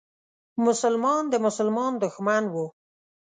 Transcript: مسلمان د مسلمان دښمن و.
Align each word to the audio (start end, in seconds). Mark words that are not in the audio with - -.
مسلمان 0.65 1.23
د 1.29 1.35
مسلمان 1.45 1.91
دښمن 2.03 2.43
و. 2.53 2.55